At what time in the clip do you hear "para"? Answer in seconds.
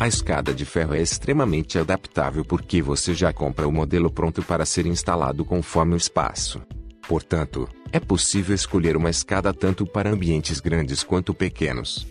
4.44-4.64, 9.84-10.10